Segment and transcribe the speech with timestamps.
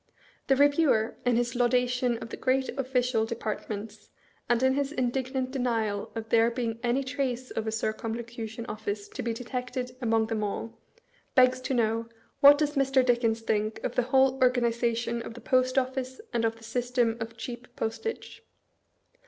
[0.47, 2.91] The Reviewer, in his laudation of the great ofB.
[2.97, 4.09] cial departments,
[4.49, 9.21] and in his indignant denial of there being any trace of a Circumlocution OfB.ce to
[9.21, 10.73] be detected among them all,
[11.35, 12.09] begs to know,"
[12.41, 13.05] What does Mr.
[13.05, 17.37] Dickens think of the whole organization of the Post Of&ce and of the system of
[17.37, 18.41] cheap Postage?"